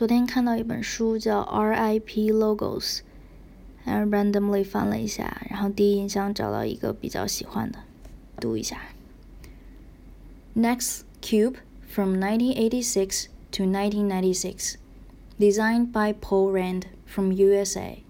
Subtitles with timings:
[0.00, 2.30] 昨天看到一本书叫《R.I.P.
[2.30, 3.00] Logos》，
[3.84, 7.78] 然后 randomly 翻了一下，然后第一印象找到一个比较喜欢的，
[8.38, 8.82] 读一下。
[10.54, 11.56] Next Cube
[11.88, 14.74] from 1986 to 1996,
[15.38, 18.00] designed by Paul Rand from USA.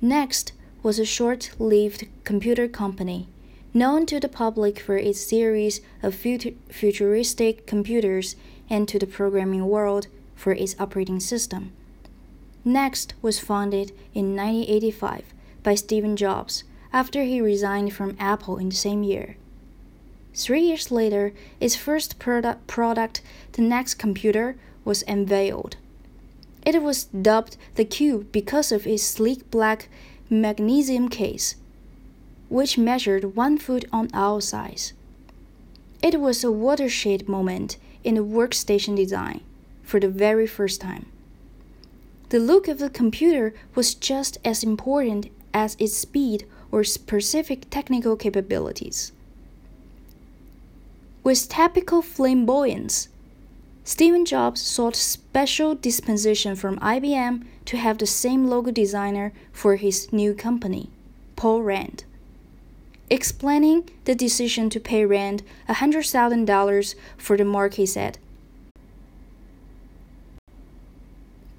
[0.00, 0.52] Next
[0.82, 3.26] was a short lived computer company
[3.72, 8.36] known to the public for its series of futuristic computers
[8.70, 10.06] and to the programming world
[10.39, 11.73] for its operating system.
[12.63, 15.25] Next was founded in 1985
[15.63, 19.35] by Steve Jobs after he resigned from Apple in the same year.
[20.33, 23.21] Three years later, its first product, product,
[23.51, 25.75] the Next computer, was unveiled.
[26.65, 29.89] It was dubbed the Cube because of its sleek black
[30.29, 31.55] magnesium case,
[32.47, 34.93] which measured one foot on our size.
[36.01, 37.75] It was a watershed moment
[38.05, 39.41] in the workstation design
[39.89, 41.07] for the very first time.
[42.29, 48.15] The look of the computer was just as important as its speed or specific technical
[48.15, 49.11] capabilities.
[51.23, 53.09] With typical flamboyance,
[53.83, 60.13] Steve Jobs sought special dispensation from IBM to have the same logo designer for his
[60.13, 60.91] new company,
[61.35, 62.03] Paul Rand.
[63.09, 68.19] Explaining the decision to pay Rand $100,000 for the mark, he said,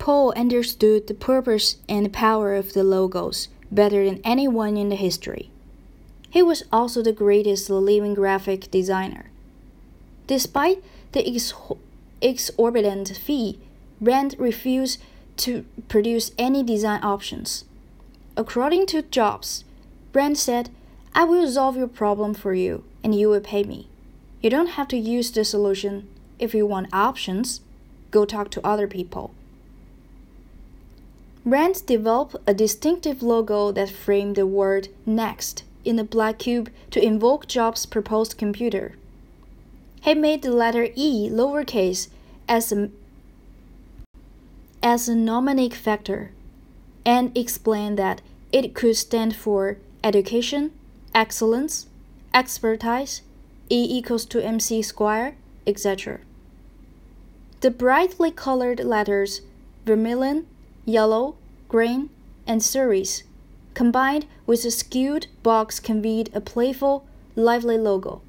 [0.00, 5.50] Paul understood the purpose and power of the logos better than anyone in the history.
[6.30, 9.30] He was also the greatest living graphic designer.
[10.26, 11.52] Despite the ex
[12.22, 13.58] exorbitant fee,
[14.00, 15.02] Rand refused
[15.36, 17.66] to produce any design options.
[18.38, 19.64] According to Jobs,
[20.14, 20.70] Rand said,
[21.14, 23.88] I will solve your problem for you and you will pay me.
[24.40, 26.08] You don't have to use the solution.
[26.38, 27.60] If you want options,
[28.10, 29.34] go talk to other people.
[31.44, 37.02] Rand developed a distinctive logo that framed the word next in a black cube to
[37.02, 38.94] invoke Jobs' proposed computer.
[40.02, 42.08] He made the letter E lowercase
[42.48, 42.90] as a,
[44.82, 46.32] as a mnemonic factor
[47.06, 48.20] and explained that
[48.52, 50.72] it could stand for education,
[51.14, 51.86] excellence,
[52.34, 53.22] expertise,
[53.70, 56.20] E equals to mc square, etc.
[57.60, 59.42] The brightly colored letters
[59.86, 60.46] vermilion,
[60.84, 61.36] yellow,
[61.70, 62.10] green,
[62.46, 63.22] and cerise
[63.72, 68.20] combined with a skewed box conveyed a playful, lively logo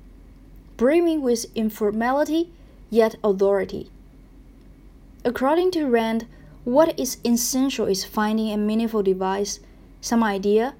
[0.82, 2.50] brimming with informality
[2.90, 3.92] yet authority.
[5.24, 6.26] According to Rand,
[6.64, 9.60] what is essential is finding a meaningful device,
[10.02, 10.74] some idea,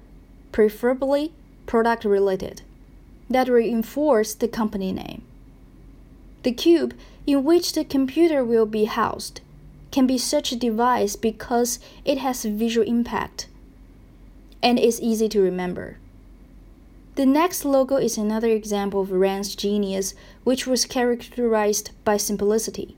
[0.50, 1.32] preferably
[1.66, 2.62] product related,
[3.30, 5.22] that reinforce the company name.
[6.42, 6.94] The cube
[7.24, 9.40] in which the computer will be housed
[9.92, 13.46] can be such a device because it has visual impact
[14.60, 15.98] and is easy to remember.
[17.14, 22.96] The next logo is another example of Rand's genius, which was characterized by simplicity,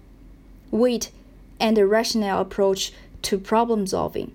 [0.71, 1.11] wit,
[1.61, 4.33] and a rational approach to problem solving.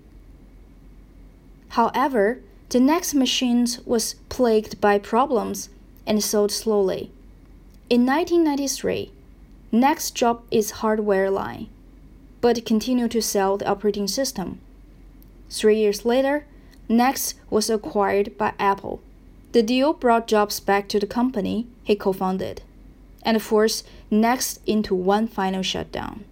[1.70, 5.70] However, the next machine was plagued by problems
[6.06, 7.10] and sold slowly.
[7.88, 9.10] In 1993,
[9.72, 11.68] Next dropped its hardware line,
[12.40, 14.60] but continued to sell the operating system.
[15.48, 16.46] Three years later,
[16.90, 19.00] Next was acquired by Apple.
[19.52, 22.62] The deal brought Jobs back to the company he co founded
[23.22, 26.24] and forced Next into one final shutdown.